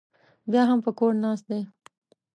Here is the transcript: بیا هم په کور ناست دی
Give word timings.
بیا 0.51 0.63
هم 0.69 0.79
په 0.85 0.91
کور 0.99 1.13
ناست 1.23 1.45
دی 1.49 1.61